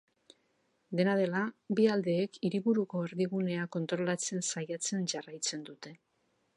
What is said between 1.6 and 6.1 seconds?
bi aldeek hiriburuko erdigunea kontrolatzen saiatzen jarraitzen dute.